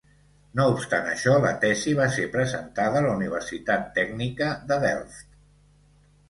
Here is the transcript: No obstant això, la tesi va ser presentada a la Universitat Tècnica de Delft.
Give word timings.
No 0.59 0.63
obstant 0.75 1.09
això, 1.09 1.35
la 1.43 1.51
tesi 1.65 1.93
va 1.99 2.07
ser 2.15 2.25
presentada 2.37 2.99
a 3.01 3.05
la 3.07 3.11
Universitat 3.19 3.87
Tècnica 3.99 4.49
de 4.73 4.81
Delft. 4.87 5.31